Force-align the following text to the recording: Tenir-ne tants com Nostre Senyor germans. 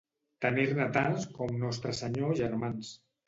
Tenir-ne 0.45 0.87
tants 0.95 1.27
com 1.35 1.53
Nostre 1.65 1.93
Senyor 1.99 2.35
germans. 2.43 2.93